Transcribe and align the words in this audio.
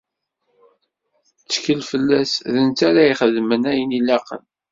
Ttkel 1.35 1.81
fell-as, 1.91 2.31
d 2.53 2.55
netta 2.65 2.85
ara 2.89 3.01
ixedmen 3.11 3.63
ayen 3.71 3.91
i 3.97 3.97
ilaqen. 3.99 4.43